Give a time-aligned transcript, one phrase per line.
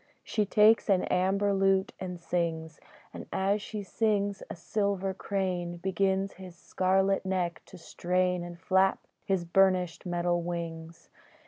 [0.23, 2.79] She takes an amber lute and sings,
[3.13, 9.05] And as she sings a silver crane Begins his scarlet neck to strain, And flap
[9.25, 11.11] his burnished metal wings.